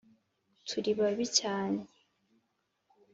Turi 0.67 0.91
babi 0.99 1.25
cyane. 1.39 1.81